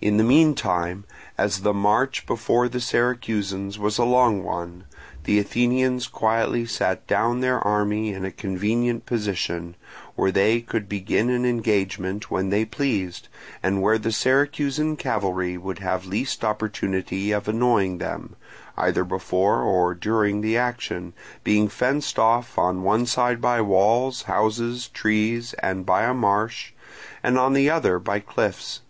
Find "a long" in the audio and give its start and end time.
3.98-4.44